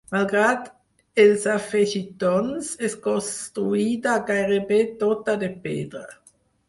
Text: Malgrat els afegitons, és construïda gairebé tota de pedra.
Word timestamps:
Malgrat 0.13 0.69
els 1.23 1.43
afegitons, 1.55 2.71
és 2.89 2.95
construïda 3.03 4.17
gairebé 4.31 4.81
tota 5.05 5.37
de 5.45 5.51
pedra. 5.67 6.03